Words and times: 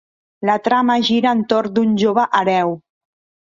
La 0.49 0.55
trama 0.67 0.95
gira 1.09 1.35
entorn 1.37 1.77
d'un 1.77 1.95
jove 2.05 2.27
hereu. 2.43 2.77